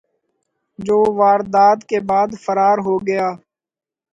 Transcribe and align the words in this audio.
جو 0.79 0.97
واردات 1.15 1.79
کے 1.89 1.99
بعد 2.09 2.29
فرار 2.43 2.77
ہو 2.85 2.95
گیا 3.07 3.27